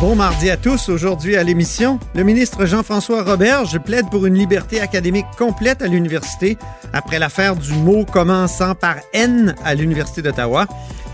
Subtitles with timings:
[0.00, 0.88] Bon mardi à tous.
[0.88, 6.56] Aujourd'hui à l'émission, le ministre Jean-François Roberge plaide pour une liberté académique complète à l'université
[6.94, 10.66] après l'affaire du mot commençant par N à l'Université d'Ottawa.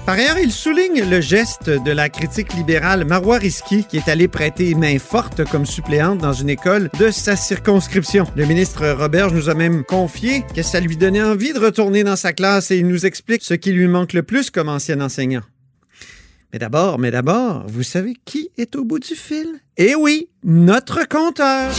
[0.07, 4.29] Par ailleurs, il souligne le geste de la critique libérale Marois Risky qui est allée
[4.29, 8.27] prêter main forte comme suppléante dans une école de sa circonscription.
[8.37, 12.15] Le ministre Roberge nous a même confié que ça lui donnait envie de retourner dans
[12.15, 15.43] sa classe et il nous explique ce qui lui manque le plus comme ancien enseignant.
[16.53, 19.47] Mais d'abord, mais d'abord, vous savez qui est au bout du fil?
[19.77, 21.71] Eh oui, notre compteur.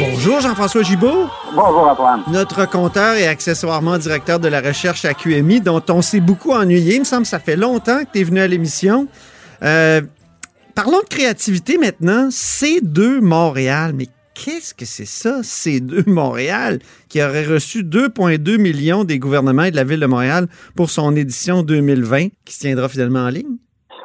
[0.00, 1.28] Bonjour Jean-François Gibault.
[1.54, 2.22] Bonjour Antoine.
[2.28, 6.96] Notre compteur et accessoirement directeur de la recherche à QMI, dont on s'est beaucoup ennuyé.
[6.96, 9.06] Il me semble que ça fait longtemps que tu es venu à l'émission.
[9.62, 10.02] Euh,
[10.74, 12.28] parlons de créativité maintenant.
[12.28, 13.92] C2 Montréal.
[13.94, 14.08] Mais
[14.44, 19.76] qu'est-ce que c'est ça, C2 Montréal, qui aurait reçu 2,2 millions des gouvernements et de
[19.76, 23.56] la Ville de Montréal pour son édition 2020, qui se tiendra finalement en ligne?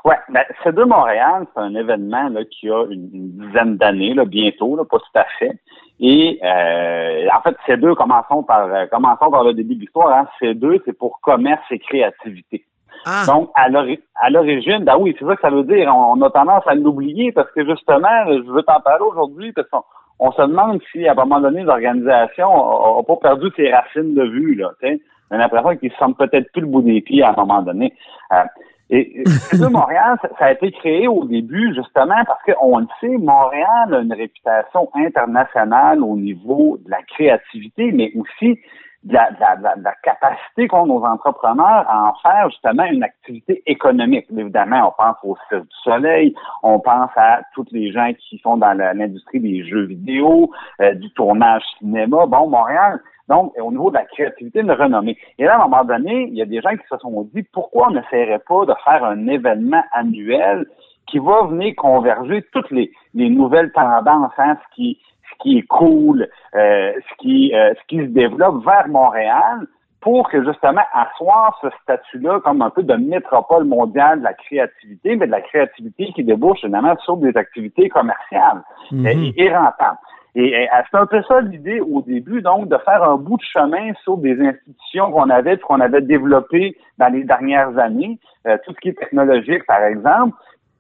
[0.06, 4.26] Oui, ben, C2 Montréal, c'est un événement là, qui a une, une dizaine d'années, là,
[4.26, 5.52] bientôt, là, pas tout à fait.
[6.00, 10.12] Et euh, en fait, C2, commençons par euh, commençons par le début de l'histoire.
[10.18, 10.28] Hein.
[10.42, 12.66] C2, c'est pour commerce et créativité.
[13.06, 15.92] Ah, Donc, à l'ori- à l'origine, ben oui, c'est ça que ça veut dire.
[15.96, 19.68] On, on a tendance à l'oublier parce que justement, je veux t'en parler aujourd'hui parce
[19.70, 19.84] qu'on
[20.22, 24.14] on se demande si, à un moment donné, l'organisation a, a pas perdu ses racines
[24.14, 24.54] de vue.
[24.54, 25.02] Là, tu sais.
[25.32, 27.64] on a l'impression qu'ils ne semblent peut-être plus le bout des pieds à un moment
[27.64, 27.92] donné.
[28.32, 28.44] Euh,
[28.92, 33.18] et C2 Montréal, ça, ça a été créé au début justement parce qu'on le sait,
[33.18, 38.60] Montréal a une réputation internationale au niveau de la créativité, mais aussi
[39.04, 42.50] de la, de la- de la- de la capacité qu'ont nos entrepreneurs à en faire
[42.50, 44.28] justement une activité économique.
[44.36, 48.58] Évidemment, on pense au Cirque du Soleil, on pense à tous les gens qui sont
[48.58, 50.52] dans la- l'industrie des jeux vidéo,
[50.82, 52.26] euh, du tournage cinéma.
[52.28, 55.18] Bon, Montréal, donc, au niveau de la créativité, une renommée.
[55.38, 57.44] Et là, à un moment donné, il y a des gens qui se sont dit,
[57.54, 60.66] pourquoi on n'essaierait pas de faire un événement annuel
[61.08, 65.00] qui va venir converger toutes les, les nouvelles tendances, hein, ce qui
[65.32, 69.68] ce qui est cool, euh, ce qui euh, ce qui se développe vers Montréal
[70.02, 75.16] pour que justement asseoir ce statut-là comme un peu de métropole mondiale de la créativité,
[75.16, 79.06] mais de la créativité qui débouche finalement sur des activités commerciales mhm.
[79.06, 80.00] et, et rentables.
[80.34, 83.44] Et, et c'est un peu ça l'idée au début, donc, de faire un bout de
[83.44, 88.18] chemin sur des institutions qu'on avait, qu'on avait développées dans les dernières années,
[88.48, 90.36] euh, tout ce qui est technologique, par exemple.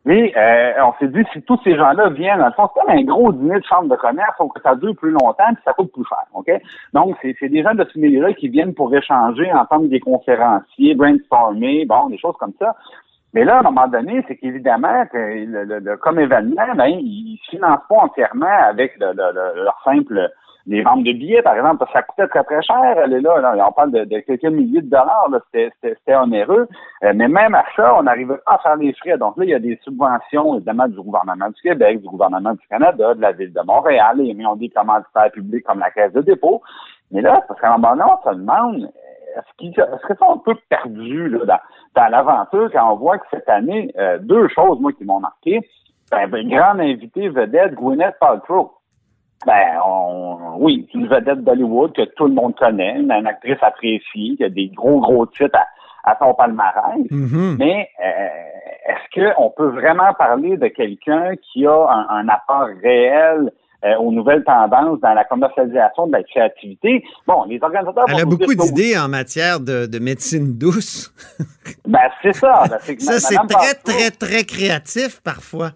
[0.07, 2.89] Et euh, on s'est dit, si tous ces gens-là viennent, dans le fond, c'est comme
[2.97, 5.73] un gros dîner de chambre de commerce, sauf que ça dure plus longtemps, puis ça
[5.73, 6.17] coûte plus cher.
[6.33, 6.49] OK?
[6.93, 11.85] Donc, c'est des gens de ce milieu-là qui viennent pour échanger, entendre des conférenciers, brainstormer,
[11.85, 12.75] bon, des choses comme ça.
[13.33, 17.39] Mais là, à un moment donné, c'est qu'évidemment, le, le- le- comme événement, ben, ils
[17.39, 20.29] ne financent pas entièrement avec le- leur simple
[20.67, 23.67] les ventes de billets, par exemple, ça coûtait très, très cher, aller là, là.
[23.67, 26.67] on parle de, de quelques milliers de dollars, c'était, onéreux.
[27.03, 29.17] Euh, mais même à ça, on n'arrivait pas à faire les frais.
[29.17, 32.67] Donc là, il y a des subventions, évidemment, du gouvernement du Québec, du gouvernement du
[32.69, 36.13] Canada, de la Ville de Montréal, et mais on dit commanditaires publics comme la Caisse
[36.13, 36.61] de dépôt.
[37.11, 38.83] Mais là, parce qu'à un moment donné, on se demande,
[39.35, 41.59] est-ce, qu'ils, est-ce que c'est un peu perdu là, dans,
[41.95, 45.59] dans l'aventure quand on voit que cette année, euh, deux choses, moi, qui m'ont marqué.
[46.11, 48.73] Ben, ben, grande invité vedette, Gwyneth Paltrow.
[49.45, 54.35] Ben, on, oui, c'est une vedette d'Hollywood que tout le monde connaît, une, actrice appréciée,
[54.37, 55.57] qui a des gros, gros titres
[56.03, 57.05] à, à son palmarès.
[57.09, 57.57] Mhm.
[57.57, 63.51] Mais euh, est-ce qu'on peut vraiment parler de quelqu'un qui a un, un apport réel
[63.83, 67.03] euh, aux nouvelles tendances dans la commercialisation de la créativité?
[67.25, 71.11] Bon, les organisateurs Elle a beaucoup d'idées en matière de, de médecine douce.
[71.87, 72.63] Ben, c'est ça.
[72.69, 75.71] Ben, Ça, c'est très, très, très créatif parfois.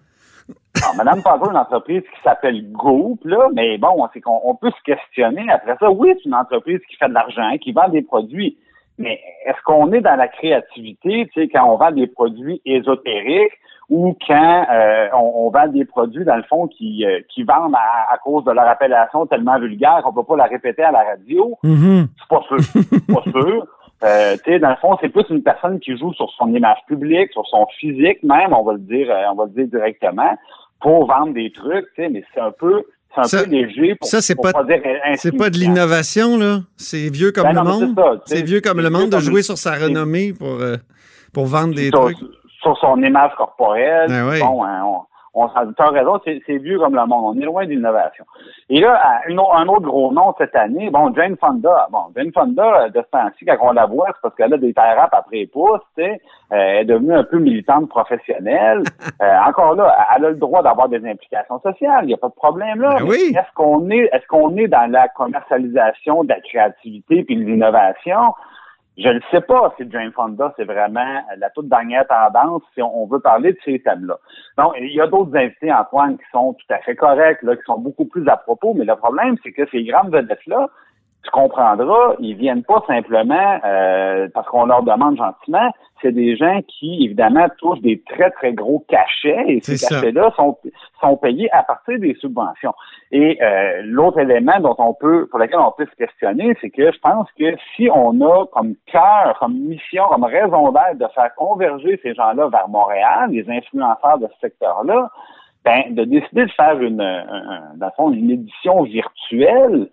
[0.81, 4.71] Alors, Madame Paltrow, une entreprise qui s'appelle Goop, là, mais bon, c'est qu'on on peut
[4.71, 5.45] se questionner.
[5.49, 8.57] Après ça, oui, c'est une entreprise qui fait de l'argent, qui vend des produits.
[8.97, 13.51] Mais est-ce qu'on est dans la créativité, tu sais, quand on vend des produits ésotériques
[13.89, 17.75] ou quand euh, on, on vend des produits, dans le fond, qui, euh, qui vendent
[17.75, 21.03] à, à cause de leur appellation tellement vulgaire qu'on peut pas la répéter à la
[21.03, 21.57] radio?
[21.63, 22.07] Mhm.
[22.17, 22.57] C'est pas sûr.
[23.13, 23.67] pas sûr.
[24.05, 26.77] Euh, tu sais, dans le fond, c'est plus une personne qui joue sur son image
[26.87, 30.37] publique, sur son physique même, on va le dire, euh, on va le dire directement,
[30.79, 33.95] pour vendre des trucs, tu sais, mais c'est un peu, c'est un Ça- peu léger
[33.95, 34.79] pour, ça, c'est pas- dire
[35.15, 35.73] C'est pas de insignifiant.
[35.73, 36.59] l'innovation, là.
[36.77, 38.21] C'est vieux comme Ben le non, monde.
[38.25, 40.75] c'est vieux comme le monde de jouer sur sa renommée pour, euh,
[41.33, 42.17] pour vendre des sur, trucs.
[42.61, 44.07] sur son image corporelle.
[44.09, 44.39] Ben oui.
[44.39, 44.99] Bon, hein, on,
[45.35, 47.35] on as raison, c'est vieux comme le monde.
[47.35, 48.25] On est loin d'innovation.
[48.69, 51.87] Et là, un autre gros nom cette année, bon, Jane Fonda.
[51.91, 54.73] Bon, Jane Fonda, de ce temps-ci, quand on la voit, c'est parce qu'elle a des
[54.73, 56.21] terres après les pouces, tu sais.
[56.51, 58.83] Euh, elle est devenue un peu militante professionnelle.
[59.21, 62.03] Euh, encore là, elle a le droit d'avoir des implications sociales.
[62.03, 62.97] Il n'y a pas de problème là.
[62.99, 63.33] Ben oui.
[63.33, 68.33] Est-ce qu'on est, est-ce qu'on est dans la commercialisation de la créativité puis de l'innovation?
[68.97, 73.05] Je ne sais pas si Jane Fonda, c'est vraiment la toute dernière tendance si on
[73.07, 74.17] veut parler de ces thèmes-là.
[74.57, 77.63] Donc, il y a d'autres invités, Antoine, qui sont tout à fait corrects, là, qui
[77.65, 80.69] sont beaucoup plus à propos, mais le problème, c'est que ces grandes vedettes-là,
[81.25, 85.71] tu comprendras, ils viennent pas simplement euh, parce qu'on leur demande gentiment.
[86.01, 90.55] C'est des gens qui, évidemment, touchent des très, très gros cachets et ces cachets-là sont,
[91.01, 92.73] sont payés à partir des subventions.
[93.11, 96.91] Et euh, l'autre élément dont on peut, pour lequel on peut se questionner, c'est que
[96.91, 101.33] je pense que si on a comme cœur, comme mission, comme raison d'être de faire
[101.35, 105.09] converger ces gens-là vers Montréal, les influenceurs de ce secteur-là,
[105.63, 109.89] ben, de décider de faire une, dans le fond, une édition virtuelle,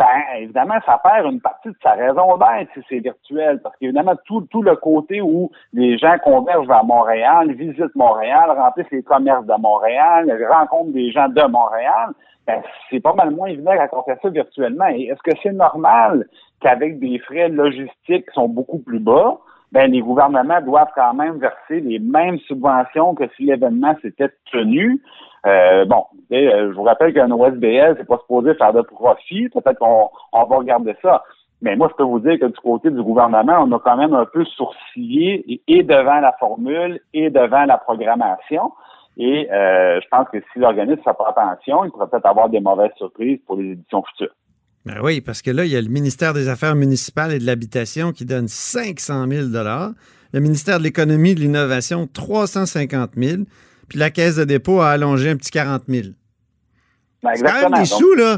[0.00, 3.60] ben, évidemment, ça perd une partie de sa raison d'être si c'est virtuel.
[3.62, 8.90] Parce qu'évidemment, tout, tout le côté où les gens convergent vers Montréal, visitent Montréal, remplissent
[8.92, 12.14] les commerces de Montréal, rencontrent des gens de Montréal,
[12.46, 14.88] ben, c'est pas mal moins évident quand ça virtuellement.
[14.88, 16.26] Et est-ce que c'est normal
[16.62, 19.38] qu'avec des frais logistiques qui sont beaucoup plus bas,
[19.72, 25.00] ben, les gouvernements doivent quand même verser les mêmes subventions que si l'événement s'était tenu.
[25.46, 29.48] Euh, bon, euh, je vous rappelle qu'un OSBL, c'est pas supposé faire de profit.
[29.48, 31.22] Peut-être qu'on on va regarder ça.
[31.62, 34.14] Mais moi, je peux vous dire que du côté du gouvernement, on a quand même
[34.14, 38.72] un peu sourcillé et, devant la formule et devant la programmation.
[39.16, 42.60] Et euh, je pense que si l'organisme fait pas attention, il pourrait peut-être avoir des
[42.60, 44.34] mauvaises surprises pour les éditions futures.
[44.86, 47.46] Ben oui, parce que là, il y a le ministère des Affaires municipales et de
[47.46, 49.46] l'Habitation qui donne 500 000
[50.32, 53.42] le ministère de l'Économie et de l'Innovation 350 000
[53.90, 56.14] puis la Caisse de dépôt a allongé un petit 40 000.
[57.22, 58.36] Ben, c'est quand même des sous, là.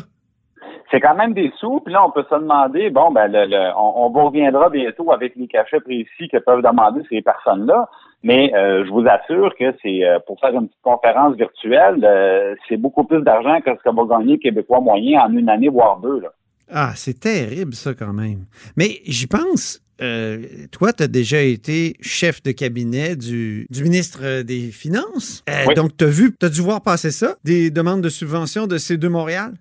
[0.90, 4.10] C'est quand même des sous, puis là, on peut se demander, bon, ben, le, on,
[4.10, 7.88] vous reviendra bientôt avec les cachets précis que peuvent demander ces personnes-là,
[8.22, 12.54] mais euh, je vous assure que c'est euh, pour faire une petite conférence virtuelle, euh,
[12.68, 15.68] c'est beaucoup plus d'argent que ce que va gagner le Québécois moyen en une année,
[15.68, 16.20] voire deux.
[16.20, 16.32] Là.
[16.70, 18.46] Ah, c'est terrible, ça, quand même.
[18.76, 19.80] Mais j'y pense.
[20.00, 20.38] Euh,
[20.72, 25.44] toi, tu as déjà été chef de cabinet du, ministre des Finances.
[25.48, 28.66] Euh, donc, tu as vu, tu as dû voir passer ça, des demandes de subvention
[28.66, 29.52] de C2 Montréal?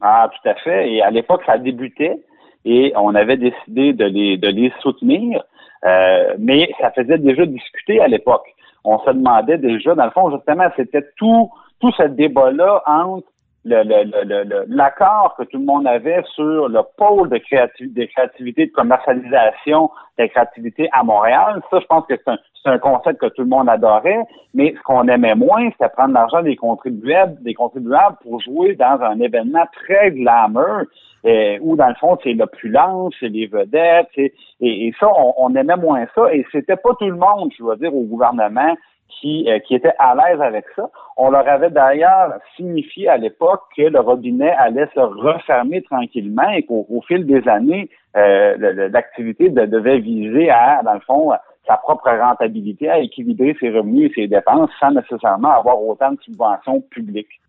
[0.00, 0.92] Ah, tout à fait.
[0.92, 2.18] Et à l'époque, ça débutait
[2.64, 5.42] et on avait décidé de les, de les soutenir,
[5.84, 8.46] euh, mais ça faisait déjà discuter à l'époque.
[8.84, 11.50] On se demandait déjà, dans le fond, justement, c'était tout,
[11.80, 13.26] tout ce débat-là entre
[13.64, 20.88] l'accord que tout le monde avait sur le pôle de, créativité, de commercialisation de créativité
[20.92, 21.60] à Montréal.
[21.70, 22.38] Ça, je pense que c'est un,
[22.72, 24.24] un, concept que tout le monde adorait,
[24.54, 28.98] mais ce qu'on aimait moins, c'était prendre l'argent des contribuables, des contribuables pour jouer dans
[29.02, 30.84] un événement très glamour,
[31.26, 35.54] euh, où dans le fond, c'est l'opulence, c'est les vedettes, et, et, ça, on, on
[35.54, 38.74] aimait moins ça, et c'était pas tout le monde, je dois dire, au gouvernement
[39.20, 40.90] qui, euh, étaient à l'aise avec ça.
[41.16, 46.64] On leur avait d'ailleurs signifié à l'époque que le robinet allait se refermer tranquillement et
[46.64, 51.30] qu'au fil des années, euh, l'activité devait viser à, dans le fond,
[51.66, 56.20] sa propre rentabilité, à équilibrer ses revenus et ses dépenses sans nécessairement avoir autant de
[56.22, 57.40] subventions publiques.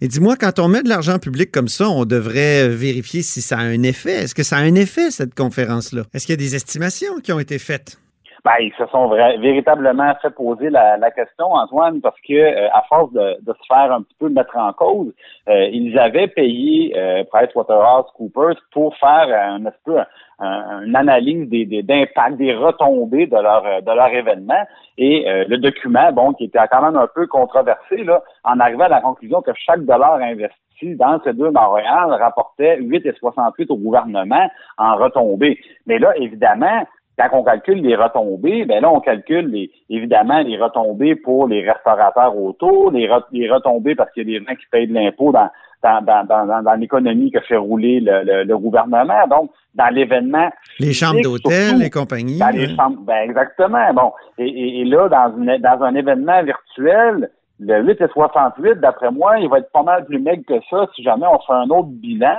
[0.00, 3.58] Et dis-moi, quand on met de l'argent public comme ça, on devrait vérifier si ça
[3.58, 4.24] a un effet.
[4.24, 6.02] Est-ce que ça a un effet, cette conférence-là?
[6.12, 7.98] Est-ce qu'il y a des estimations qui ont été faites?
[8.46, 13.12] Ben, ils se sont véritablement fait poser la, question, Antoine, parce que euh, à force
[13.12, 15.12] de, se faire un petit peu mettre en cause,
[15.48, 19.98] euh, ils avaient payé euh, PricewaterhouseCoopers pour faire un, peu
[20.38, 24.62] une analyse des, d'impact, des, retombées de leur de leur événement.
[24.96, 28.88] Et le document, bon, qui était quand même un peu controversé, là, en arrivait à
[28.88, 34.48] la conclusion que chaque dollar investi dans ces deux Montréal rapportait 8,68 au gouvernement
[34.78, 35.58] en retombées.
[35.86, 36.86] Mais là, évidemment,
[37.18, 41.68] quand on calcule les retombées, ben là, on calcule les, évidemment les retombées pour les
[41.68, 45.32] restaurateurs autour, les, les retombées parce qu'il y a des gens qui payent de l'impôt
[45.32, 45.48] dans,
[45.82, 49.26] dans, dans, dans, l'économie que fait rouler le, le, gouvernement.
[49.28, 50.50] Donc, dans l'événement.
[50.78, 52.38] Les chambres d'hôtel, les compagnies.
[52.38, 53.92] Dans les chambres, ben exactement.
[53.94, 54.12] Bon.
[54.38, 57.30] Et, et, là, dans, une, dans un événement virtuel,
[57.60, 60.86] le 8 et 68, d'après moi, il va être pas mal plus maigre que ça
[60.94, 62.36] si jamais on fait un autre bilan.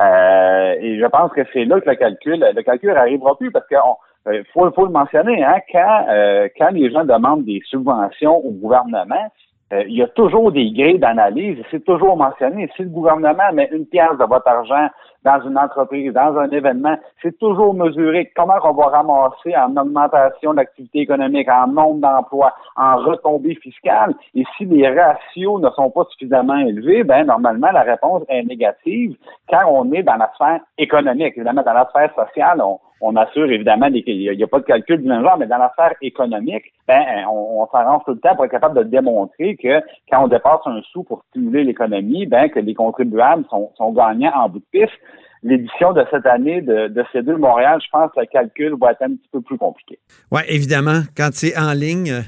[0.00, 3.66] Euh, et je pense que c'est là que le calcul, le calcul arrivera plus parce
[3.68, 8.36] qu'on il euh, faut, le mentionner, hein, quand, euh, quand les gens demandent des subventions
[8.36, 9.30] au gouvernement,
[9.72, 12.70] euh, il y a toujours des grilles d'analyse c'est toujours mentionné.
[12.76, 14.88] Si le gouvernement met une pièce de votre argent
[15.24, 20.52] dans une entreprise, dans un événement, c'est toujours mesuré comment on va ramasser en augmentation
[20.52, 24.14] d'activité économique, en nombre d'emplois, en retombées fiscales?
[24.34, 29.16] Et si les ratios ne sont pas suffisamment élevés, ben normalement la réponse est négative
[29.48, 31.34] car on est dans la sphère économique.
[31.36, 35.02] Évidemment, dans la sphère sociale, on, on assure évidemment qu'il n'y a, pas de calcul
[35.02, 38.34] du même genre, mais dans la sphère économique, ben, on, on s'arrange tout le temps
[38.36, 39.80] pour être capable de démontrer que
[40.10, 44.32] quand on dépasse un sou pour stimuler l'économie, ben, que les contribuables sont, sont gagnants
[44.34, 44.98] en bout de piste
[45.42, 49.02] l'édition de cette année de, de C2 Montréal, je pense que le calcul va être
[49.02, 49.98] un petit peu plus compliqué.
[50.30, 52.22] Oui, évidemment, quand c'est en ligne,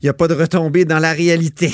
[0.00, 1.70] il n'y a pas de retombée dans la réalité.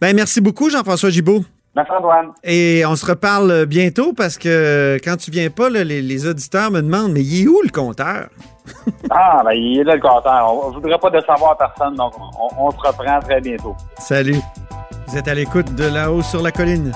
[0.00, 1.42] Ben, merci beaucoup, Jean-François Gibault.
[1.76, 2.32] Merci, Antoine.
[2.42, 7.12] Et on se reparle bientôt parce que quand tu viens pas, les, auditeurs me demandent
[7.12, 8.28] Mais il est où le compteur?
[9.10, 10.52] ah, ben il est là le compteur.
[10.52, 13.76] On ne voudrait pas décevoir personne, donc on, on se reprend très bientôt.
[13.98, 14.40] Salut.
[15.06, 16.92] Vous êtes à l'écoute de là-haut sur la colline.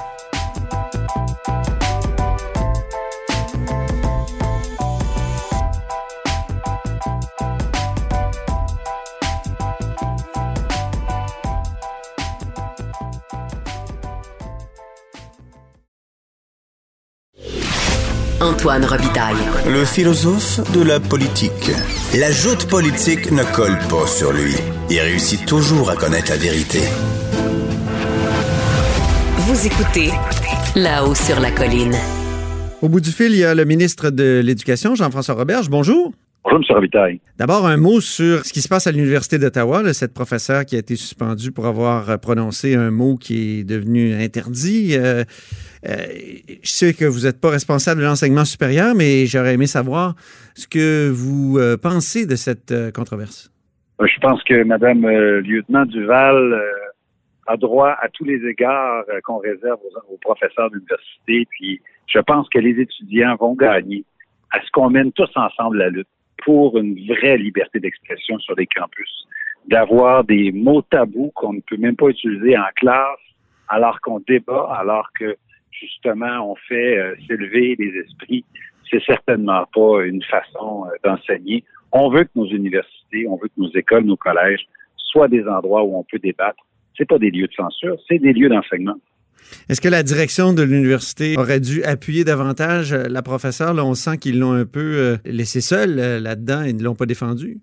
[18.64, 19.36] Antoine Robitaille.
[19.70, 21.70] Le philosophe de la politique.
[22.18, 24.54] La joute politique ne colle pas sur lui.
[24.88, 26.80] Il réussit toujours à connaître la vérité.
[29.36, 30.12] Vous écoutez
[30.76, 31.94] là-haut sur la colline.
[32.80, 35.68] Au bout du fil, il y a le ministre de l'Éducation, Jean-François Roberge.
[35.68, 36.14] Bonjour.
[36.44, 36.74] Bonjour, M.
[36.76, 37.20] Robitaille.
[37.38, 40.78] D'abord, un mot sur ce qui se passe à l'Université d'Ottawa, cette professeure qui a
[40.78, 44.90] été suspendue pour avoir prononcé un mot qui est devenu interdit.
[44.92, 45.24] Euh,
[45.88, 45.96] euh,
[46.62, 50.16] je sais que vous n'êtes pas responsable de l'enseignement supérieur, mais j'aurais aimé savoir
[50.54, 53.50] ce que vous euh, pensez de cette controverse.
[54.00, 55.08] Je pense que Mme
[55.38, 56.60] lieutenant Duval
[57.46, 61.46] a droit à tous les égards qu'on réserve aux, aux professeurs d'université.
[61.50, 64.04] Puis, je pense que les étudiants vont gagner
[64.50, 66.06] à ce qu'on mène tous ensemble la lutte
[66.44, 69.26] pour une vraie liberté d'expression sur les campus,
[69.66, 73.18] d'avoir des mots tabous qu'on ne peut même pas utiliser en classe
[73.68, 75.36] alors qu'on débat, alors que
[75.70, 78.44] justement on fait euh, s'élever les esprits.
[78.90, 81.64] C'est certainement pas une façon euh, d'enseigner.
[81.92, 85.84] On veut que nos universités, on veut que nos écoles, nos collèges soient des endroits
[85.84, 86.62] où on peut débattre.
[86.96, 88.96] C'est pas des lieux de censure, c'est des lieux d'enseignement.
[89.68, 93.74] Est-ce que la direction de l'université aurait dû appuyer davantage euh, la professeure?
[93.78, 97.06] On sent qu'ils l'ont un peu euh, laissé seule euh, là-dedans et ne l'ont pas
[97.06, 97.58] défendu.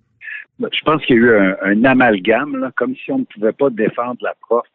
[0.60, 3.70] Ben, je pense qu'il y a eu un, amalgame, comme si on ne pouvait pas
[3.70, 4.66] défendre la prof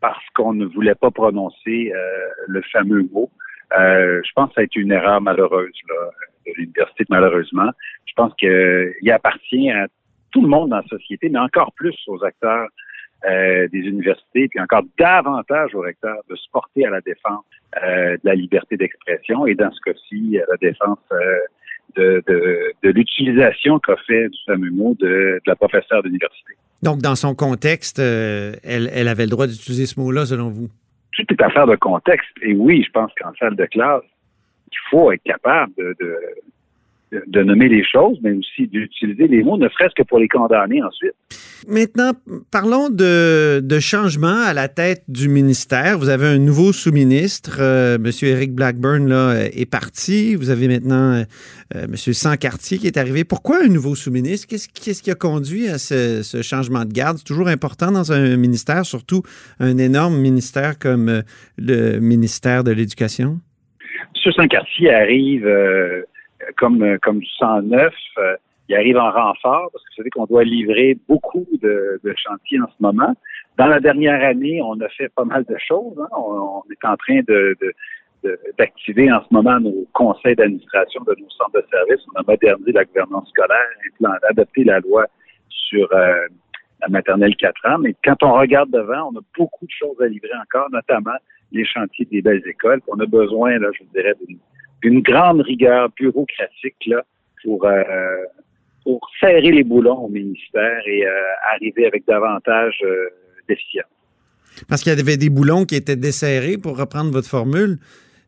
[0.00, 1.90] parce qu'on ne voulait pas prononcer
[2.46, 3.30] le fameux mot.
[3.74, 5.72] je pense que ça a été une erreur malheureuse
[6.46, 7.70] de l'université, malheureusement.
[8.04, 9.86] Je pense qu'il appartient à
[10.30, 12.68] tout le monde dans la société, mais encore plus aux acteurs
[13.26, 17.44] euh, des universités, puis encore davantage aux recteurs de se porter à la défense
[17.82, 21.16] euh, de la liberté d'expression et dans ce cas-ci, à la défense euh,
[21.96, 22.22] de,
[22.82, 26.54] de, l'utilisation qu'a fait du fameux mot de, la professeure d'université.
[26.82, 30.68] Donc, dans son contexte, elle, elle avait le droit d'utiliser ce mot-là, selon vous?
[31.12, 32.28] Tout est affaire de contexte.
[32.42, 34.02] Et oui, je pense qu'en salle de classe,
[34.70, 36.18] il faut être capable de, de
[37.42, 41.14] nommer les choses, mais aussi d'utiliser les mots, ne serait-ce que pour les condamner ensuite.
[41.68, 42.12] Maintenant,
[42.50, 45.98] parlons de, de changement à la tête du ministère.
[45.98, 48.10] Vous avez un nouveau sous-ministre, euh, M.
[48.22, 50.34] Eric Blackburn là, est parti.
[50.34, 51.24] Vous avez maintenant euh,
[51.74, 51.96] euh, M.
[51.96, 53.24] Sancartier qui est arrivé.
[53.24, 54.46] Pourquoi un nouveau sous-ministre?
[54.46, 57.16] Qu'est-ce, qu'est-ce qui a conduit à ce, ce, changement de garde?
[57.18, 59.22] C'est toujours important dans un ministère, surtout
[59.58, 61.22] un énorme ministère comme
[61.56, 63.40] le ministère de l'Éducation.
[64.24, 64.32] M.
[64.32, 66.02] Sancartier arrive euh,
[66.56, 68.36] comme du 109, euh,
[68.68, 72.66] il arrive en renfort parce que vous savez qu'on doit livrer beaucoup de, chantiers en
[72.66, 73.14] ce moment.
[73.58, 75.98] Dans la dernière année, on a fait pas mal de choses.
[76.00, 76.08] Hein.
[76.16, 77.56] On, est en train de,
[78.58, 82.04] d'activer en ce moment nos conseils d'administration de nos centres de services.
[82.14, 85.06] On a modernisé la gouvernance scolaire, adapté la loi
[85.50, 86.26] sur euh,
[86.80, 87.78] la maternelle 4 ans.
[87.78, 91.16] Mais quand on regarde devant, on a beaucoup de choses à livrer encore, notamment
[91.52, 92.80] les chantiers des belles écoles.
[92.88, 94.38] On a besoin, là, je dirais, d'une
[94.84, 97.02] une grande rigueur bureaucratique là,
[97.42, 97.82] pour, euh,
[98.84, 101.10] pour serrer les boulons au ministère et euh,
[101.54, 103.08] arriver avec davantage euh,
[103.48, 103.86] d'efficience.
[104.68, 107.78] Parce qu'il y avait des boulons qui étaient desserrés, pour reprendre votre formule.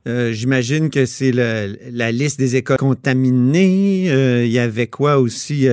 [0.09, 4.05] J'imagine que c'est la liste des écoles contaminées.
[4.45, 5.67] il y avait quoi aussi?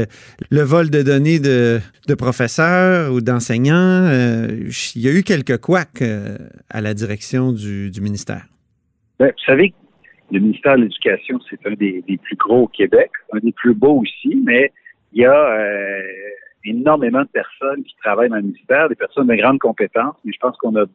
[0.50, 4.10] le vol de données de, de professeurs ou d'enseignants.
[4.10, 6.04] il y a eu quelques couacs
[6.72, 8.48] à la direction du, du ministère.
[9.20, 9.72] Ben, vous savez,
[10.34, 14.02] le ministère de l'Éducation, c'est un des, plus gros au Québec, un des plus beaux
[14.02, 14.72] aussi, mais
[15.14, 16.02] il y a, euh,
[16.66, 20.40] énormément de personnes qui travaillent dans le ministère, des personnes de grandes compétences, mais je
[20.40, 20.86] pense qu'on a,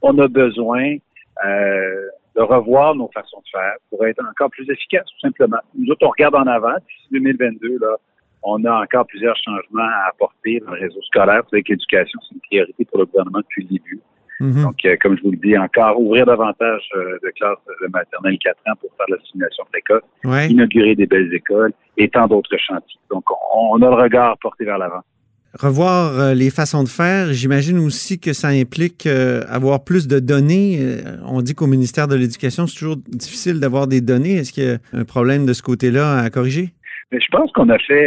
[0.00, 0.96] on a besoin
[1.44, 5.58] euh, de revoir nos façons de faire pour être encore plus efficaces, tout simplement.
[5.74, 6.74] Nous autres, on regarde en avant.
[6.74, 7.96] D'ici 2022, là,
[8.44, 11.42] on a encore plusieurs changements à apporter dans le réseau scolaire.
[11.42, 14.00] Vous savez que l'éducation, c'est une priorité pour le gouvernement depuis le début.
[14.40, 14.62] Mhm.
[14.64, 18.36] Donc, euh, comme je vous le dis, encore ouvrir davantage euh, de classes de maternelle
[18.42, 20.48] 4 ans pour faire de la simulation précoce, Ouais.
[20.48, 23.00] inaugurer des belles écoles et tant d'autres chantiers.
[23.10, 23.24] Donc,
[23.54, 25.00] on, on a le regard porté vers l'avant.
[25.58, 29.06] Revoir euh, les façons de faire, j'imagine aussi que ça implique
[29.48, 30.78] avoir plus de données.
[31.26, 34.34] On dit qu'au ministère de l'Éducation, c'est toujours difficile d'avoir des données.
[34.34, 36.74] Est-ce qu'il y a un problème de ce côté-là à corriger?
[37.10, 38.06] Mais je pense qu'on a fait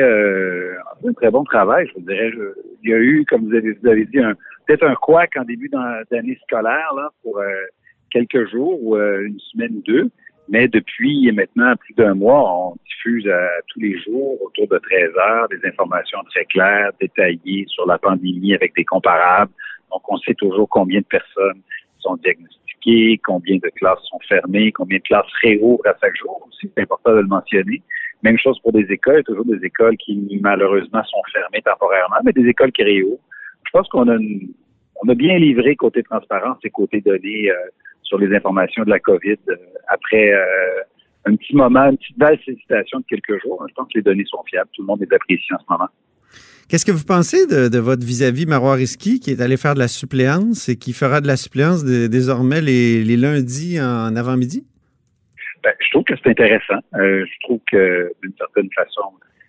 [1.08, 2.30] un très bon travail, je vous dirais.
[2.32, 4.36] Je- il y a eu, comme vous avez, vous avez dit, un-
[4.70, 7.66] peut-être un couac en début d'an- d'année scolaire là, pour euh,
[8.12, 10.10] quelques jours ou euh, une semaine ou deux.
[10.48, 13.32] Mais depuis maintenant plus d'un mois, on diffuse
[13.68, 18.56] tous les jours, autour de 13 heures, des informations très claires, détaillées sur la pandémie
[18.56, 19.52] avec des comparables.
[19.92, 21.62] Donc, on sait toujours combien de personnes
[22.00, 26.50] sont diagnostiquées, combien de classes sont fermées, combien de classes réouvrent à chaque jour.
[26.60, 27.84] C'est important de le mentionner.
[28.24, 32.48] Même chose pour des écoles, toujours des écoles qui malheureusement sont fermées temporairement, mais des
[32.48, 33.20] écoles qui réouvrent.
[33.72, 34.52] Je pense qu'on a une-
[35.04, 37.56] on a bien livré côté transparence et côté données euh,
[38.02, 39.56] sur les informations de la COVID euh,
[39.88, 40.82] après euh,
[41.26, 43.64] un petit moment, une petite belle sollicitation de quelques jours.
[43.70, 44.70] Je pense que les données sont fiables.
[44.74, 45.88] Tout le monde les apprécie en ce moment.
[46.68, 49.80] Qu'est-ce que vous pensez de, de votre vis-à-vis Marois Risky, qui est allé faire de
[49.80, 54.66] la suppléance et qui fera de la suppléance de- désormais les, les lundis en avant-midi?
[55.64, 56.80] Ben, je trouve que c'est intéressant.
[56.96, 59.02] Euh, je trouve que d'une certaine façon,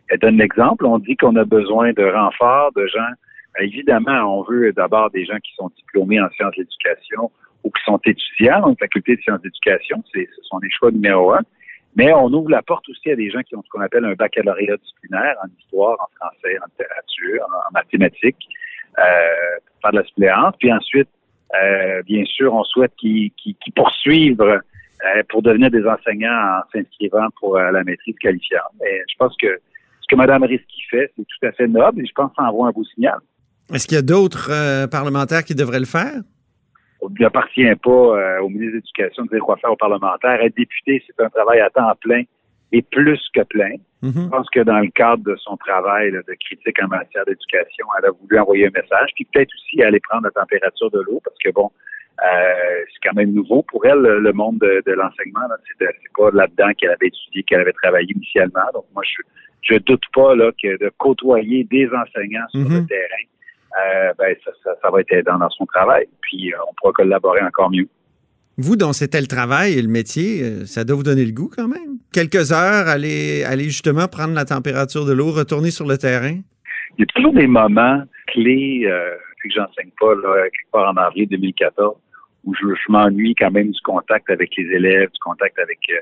[0.09, 0.85] elle donne l'exemple.
[0.87, 3.13] On dit qu'on a besoin de renforts, de gens.
[3.61, 7.31] Évidemment, on veut d'abord des gens qui sont diplômés en sciences de l'éducation
[7.63, 10.03] ou qui sont étudiants en faculté de sciences d'éducation.
[10.13, 11.41] Ce sont les choix numéro un.
[11.97, 14.15] Mais on ouvre la porte aussi à des gens qui ont ce qu'on appelle un
[14.15, 18.49] baccalauréat disciplinaire en histoire, en français, en littérature, en, mathématiques,
[18.99, 19.03] euh,
[19.67, 20.55] pour faire de la suppléance.
[20.59, 21.09] Puis ensuite,
[21.61, 23.33] euh, bien sûr, on souhaite qu'ils
[23.75, 28.73] poursuivent euh, pour devenir des enseignants en s'inscrivant pour euh, la maîtrise qualifiante.
[28.87, 29.59] Et je pense que
[30.01, 32.43] ce que Mme Risky fait, c'est tout à fait noble et je pense que ça
[32.43, 33.19] envoie un beau signal.
[33.73, 36.21] Est-ce qu'il y a d'autres euh, parlementaires qui devraient le faire?
[37.03, 40.41] Il n'appartient pas euh, au ministre de l'Éducation de dire quoi faire aux parlementaires.
[40.43, 42.23] Être député, c'est un travail à temps plein
[42.73, 43.73] et plus que plein.
[44.03, 44.13] Mhm.
[44.25, 47.87] Je pense que dans le cadre de son travail là, de critique en matière d'éducation,
[47.99, 51.21] elle a voulu envoyer un message, puis peut-être aussi aller prendre la température de l'eau,
[51.25, 51.71] parce que bon,
[52.23, 55.41] euh, c'est quand même nouveau pour elle, le monde de, de l'enseignement.
[55.79, 58.67] C'est pas là-dedans qu'elle avait étudié, qu'elle avait travaillé initialement.
[58.75, 59.23] Donc moi, je
[59.63, 62.87] je doute pas là, que de côtoyer des enseignants sur le Mhm.
[62.87, 63.25] terrain,
[63.79, 66.07] euh, ben, ça, ça, ça va être aidant dans son travail.
[66.23, 67.89] Puis euh, on pourra collaborer encore mieux.
[68.57, 71.51] Vous, dont c'était le travail et le métier, euh, ça doit vous donner le goût
[71.55, 71.99] quand même.
[72.13, 76.37] Quelques heures, aller, aller justement prendre la température de l'eau, retourner sur le terrain.
[76.99, 80.91] il y a toujours des moments clés, euh, depuis que j'enseigne pas, là, quelque part
[80.91, 81.97] en avril 2014,
[82.45, 85.99] où je, je m'ennuie quand même du contact avec les élèves, du contact avec euh,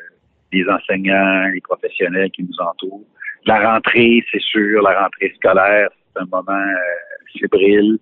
[0.52, 3.04] les enseignants, les professionnels qui nous entourent.
[3.46, 7.98] La rentrée, c'est sûr, la rentrée scolaire, c'est un moment euh, fébrile.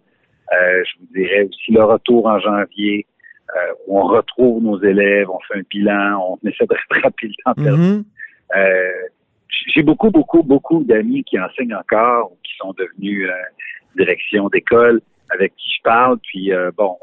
[0.52, 3.06] Euh, je vous dirais aussi le retour en janvier,
[3.50, 7.34] euh, où on retrouve nos élèves, on fait un bilan, on essaie de rattraper le
[7.44, 7.80] temps perdu.
[7.80, 8.04] Mhm.
[8.56, 8.92] Euh,
[9.68, 13.28] j'ai beaucoup, beaucoup, beaucoup d'amis qui enseignent encore ou qui sont devenus
[13.96, 16.18] direction d'école avec qui je parle.
[16.18, 16.96] Puis bon,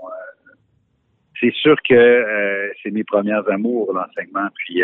[1.40, 4.48] c'est sûr que c'est mes premières amours, l'enseignement.
[4.56, 4.84] Puis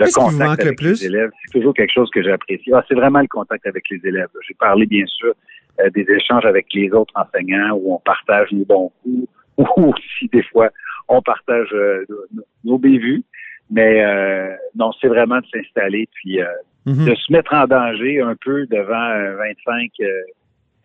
[0.00, 1.00] le contact le avec plus?
[1.00, 2.70] les élèves, c'est toujours quelque chose que j'apprécie.
[2.72, 4.28] Ah, c'est vraiment le contact avec les élèves.
[4.46, 5.34] J'ai parlé, bien sûr,
[5.80, 9.28] euh, des échanges avec les autres enseignants où on partage nos bons coups,
[9.76, 10.70] ou aussi des fois
[11.08, 13.22] on partage euh, nos, nos bévues.
[13.70, 16.46] Mais euh, non, c'est vraiment de s'installer puis euh,
[16.86, 17.06] Mhm.
[17.06, 20.22] de se mettre en danger un peu devant euh, 25, euh,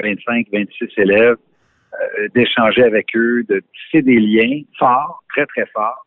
[0.04, 1.38] 25, 26 élèves,
[1.94, 6.06] euh, d'échanger avec eux, de tisser des liens forts, très, très forts.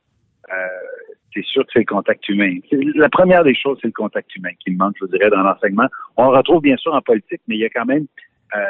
[0.52, 0.54] Euh,
[1.34, 2.56] c'est sûr que c'est le contact humain.
[2.94, 5.86] La première des choses, c'est le contact humain qui manque, je vous dirais, dans l'enseignement.
[6.16, 8.06] On le retrouve bien sûr en politique, mais il y a quand même
[8.56, 8.60] euh,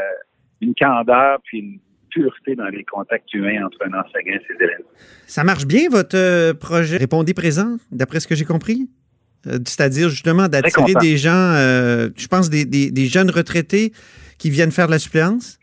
[0.60, 1.78] une candeur puis une
[2.10, 4.82] pureté dans les contacts humains entre un enseignant et ses élèves.
[5.26, 6.96] Ça marche bien, votre euh, projet?
[6.96, 8.88] Répondez présent, d'après ce que j'ai compris?
[9.46, 13.92] Euh, C'est-à-dire justement d'attirer des gens, euh, je pense, des, des- des jeunes retraités
[14.38, 15.58] qui viennent faire de la suppléance?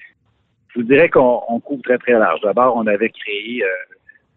[0.73, 2.39] je vous dirais qu'on on couvre très, très large.
[2.43, 3.67] D'abord, on avait créé euh,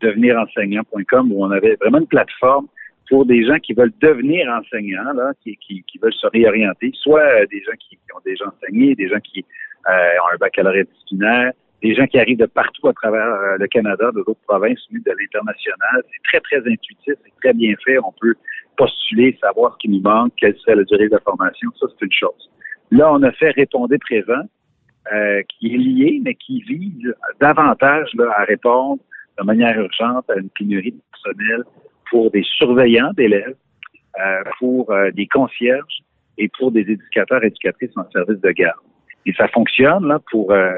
[0.01, 2.67] devenirenseignant.com où on avait vraiment une plateforme
[3.09, 7.45] pour des gens qui veulent devenir enseignants, là, qui, qui, qui veulent se réorienter, soit
[7.51, 9.45] des gens qui, qui ont déjà enseigné, des gens qui
[9.89, 14.11] ont un baccalauréat disciplinaire, des gens qui arrivent de partout à travers euh, le Canada,
[14.13, 16.03] de d'autres provinces, venus de l'international.
[16.13, 17.99] C'est très, très intuitif, c'est très bien fait.
[17.99, 18.35] On peut
[18.77, 21.71] postuler, savoir ce qui nous manque, quelle serait la durée de la formation.
[21.79, 22.51] Ça, c'est une chose.
[22.91, 24.43] Là, on a fait répondre présent
[25.13, 29.01] euh, qui est lié, mais qui vise davantage là, à répondre
[29.39, 31.65] de manière urgente à une pénurie de personnel
[32.11, 33.57] pour des surveillants d'élèves,
[34.21, 36.03] euh, pour euh, des concierges
[36.37, 38.81] et pour des éducateurs éducatrices en service de garde.
[39.27, 40.73] Et ça fonctionne là, pour euh,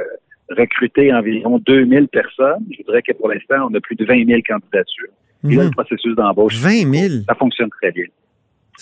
[0.50, 2.64] recruter environ 2000 personnes.
[2.70, 5.08] Je voudrais que pour l'instant, on a plus de 20 000 candidatures.
[5.48, 5.68] Et là, Mhm.
[5.68, 7.22] le processus d'embauche, 20 000.
[7.28, 8.04] ça fonctionne très bien.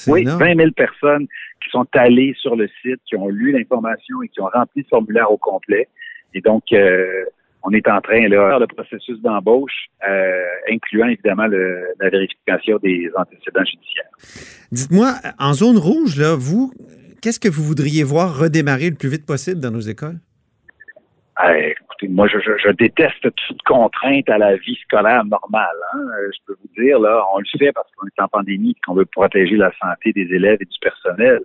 [0.07, 0.39] Oui, énorme.
[0.41, 1.27] 20 000 personnes
[1.63, 4.89] qui sont allées sur le site, qui ont lu l'information et qui ont rempli le
[4.89, 5.89] formulaire au complet.
[6.35, 7.25] Et donc, euh,
[7.63, 12.79] on est en train de faire le processus d'embauche, euh, incluant évidemment le- la vérification
[12.83, 14.11] des antécédents judiciaires.
[14.73, 16.73] Dites-moi, en zone rouge, là, vous,
[17.21, 20.19] qu'est-ce que vous voudriez voir redémarrer le plus vite possible dans nos écoles?
[21.45, 25.67] Euh, écoutez, moi, je, je- je déteste toute contrainte à la vie scolaire normale.
[25.95, 25.99] hein.
[26.19, 28.81] Euh, Je peux vous dire, là, on le fait parce qu'on est en pandémie et
[28.87, 31.41] qu'on veut protéger la santé des élèves et du personnel.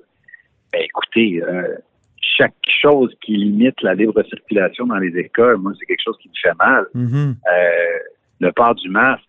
[0.73, 1.77] Mais écoutez, euh,
[2.19, 6.27] chaque chose qui limite la libre circulation dans les écoles, moi, c'est quelque chose qui
[6.29, 6.85] me fait mal.
[6.93, 7.35] Mhm.
[7.53, 7.99] Euh,
[8.41, 9.23] le port du masque,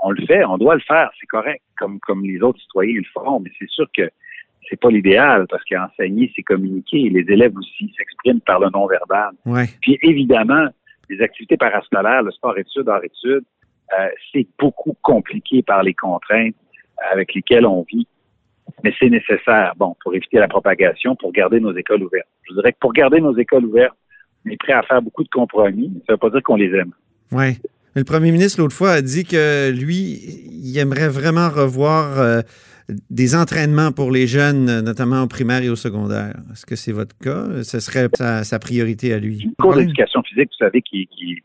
[0.00, 3.04] on le fait, on doit le faire, c'est correct, comme, comme les autres citoyens le
[3.12, 4.08] font, mais c'est sûr que
[4.68, 7.08] c'est pas l'idéal parce qu'enseigner, c'est communiquer.
[7.10, 9.30] Les élèves aussi s'expriment par le non-verbal.
[9.46, 9.66] Ouais.
[9.80, 10.68] Puis évidemment,
[11.08, 13.44] les activités parascolaires, le sport-études, hors-études,
[13.98, 16.54] euh, c'est beaucoup compliqué par les contraintes
[17.12, 18.06] avec lesquelles on vit.
[18.84, 22.28] Mais c'est nécessaire, bon, pour éviter la propagation, pour garder nos écoles ouvertes.
[22.48, 23.96] Je dirais que pour garder nos écoles ouvertes,
[24.46, 25.90] on est prêt à faire beaucoup de compromis.
[26.06, 26.92] Ça ne veut pas dire qu'on les aime.
[27.32, 27.58] Oui.
[27.94, 30.20] Le premier ministre, l'autre fois, a dit que lui,
[30.52, 32.42] il aimerait vraiment revoir euh,
[33.10, 36.34] des entraînements pour les jeunes, notamment au primaire et au secondaire.
[36.52, 37.62] Est-ce que c'est votre cas?
[37.62, 39.38] Ce serait sa, sa priorité à lui?
[39.44, 41.42] Les cours d'éducation physique, vous savez, qui, qui,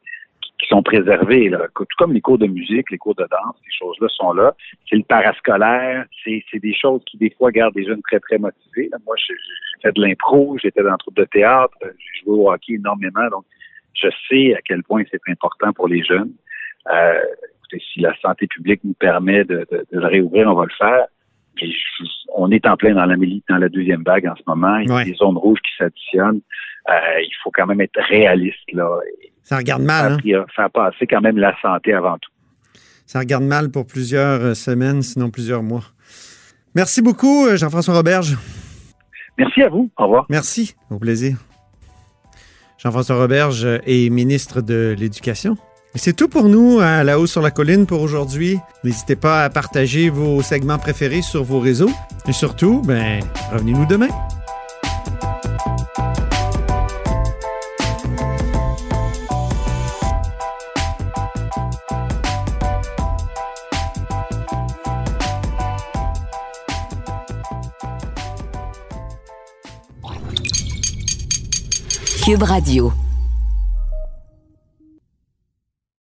[0.60, 1.68] qui sont préservés, là.
[1.76, 4.56] tout comme les cours de musique, les cours de danse, ces choses-là sont là.
[4.90, 8.90] C'est le parascolaire, c'est des choses qui, des fois, gardent des jeunes très, très motivés.
[9.06, 9.36] Moi, j'ai
[9.82, 13.44] fait de l'impro, j'étais dans un troupe de théâtre, j'ai joué au hockey énormément, donc
[13.94, 16.32] je sais à quel point c'est important pour les jeunes.
[16.94, 17.20] Euh,
[17.92, 21.08] si la santé publique nous permet de, de, de le réouvrir, on va le faire.
[21.62, 22.04] Et je-
[22.36, 24.78] on est en plein dans la, dans la deuxième vague en ce moment.
[24.78, 25.06] Il y a Ouais.
[25.06, 26.42] des zones rouges qui s'additionnent.
[26.90, 28.90] Euh, il faut quand même être réaliste là,
[29.44, 30.46] Ça regarde mal, hein?
[30.56, 32.30] faire, passer quand même la santé avant tout.
[33.06, 35.84] Ça regarde mal pour plusieurs euh, semaines, sinon plusieurs mois.
[36.76, 38.36] Merci beaucoup, euh, Jean-François Roberge.
[39.38, 39.90] Merci à vous.
[39.98, 40.26] Au revoir.
[40.30, 40.76] Merci.
[40.90, 41.38] Au plaisir.
[42.80, 45.56] Jean-François Roberge est ministre de l'Éducation.
[45.96, 48.60] C'est tout pour nous à La Haut sur la Colline pour aujourd'hui.
[48.84, 51.92] N'hésitez pas à partager vos segments préférés sur vos réseaux.
[52.28, 54.10] Et surtout, ben, revenez-nous demain.
[72.26, 72.92] Cube Radio.